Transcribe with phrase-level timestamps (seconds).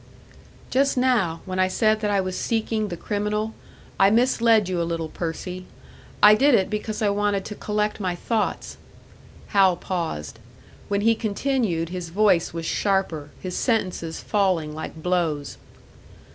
[0.71, 3.53] "Just now when I said that I was seeking the criminal,
[3.99, 5.67] I misled you a little, Percy.
[6.23, 8.77] I did it because I wanted to collect my thoughts."
[9.49, 10.39] Hal paused:
[10.87, 15.59] when he continued, his voice was sharper, his sentences falling like blows.